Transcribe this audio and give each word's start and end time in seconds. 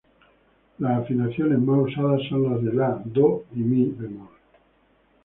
Las 0.79 1.01
afinaciones 1.03 1.59
más 1.59 1.77
usadas 1.91 2.21
son 2.27 2.51
las 2.51 2.63
de 2.63 2.73
"la", 2.73 2.99
"do" 3.05 3.43
y 3.53 3.59
"mi" 3.59 3.85
bemol. 3.85 4.29